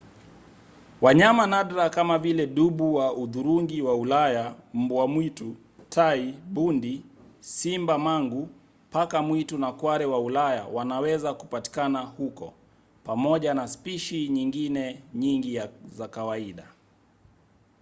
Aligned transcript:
wanyama 1.01 1.47
nadra 1.47 1.89
kama 1.89 2.19
vile 2.19 2.47
dubu 2.47 2.95
wa 2.95 3.07
hudhurungi 3.07 3.81
wa 3.81 3.95
ulaya 3.95 4.55
mbwa 4.73 5.07
mwitu 5.07 5.55
tai 5.89 6.31
bundi 6.33 7.05
simba-mangu 7.39 8.49
paka 8.91 9.21
mwitu 9.21 9.57
na 9.57 9.71
kware 9.73 10.05
wa 10.05 10.19
ulaya 10.19 10.65
wanaweza 10.65 11.33
kupatikana 11.33 11.99
huko 12.01 12.53
pamoja 13.03 13.53
na 13.53 13.67
spishi 13.67 14.29
nyingine 14.29 15.03
nyingi 15.15 15.61
za 15.89 16.07
kawaida 16.07 16.67